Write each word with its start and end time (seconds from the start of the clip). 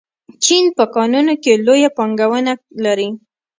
چین 0.43 0.65
په 0.77 0.83
کانونو 0.95 1.33
کې 1.43 1.53
لویه 1.65 1.89
پانګونه 1.97 2.53
لري. 2.83 3.09